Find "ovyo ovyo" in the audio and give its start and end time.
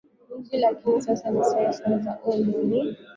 2.25-2.63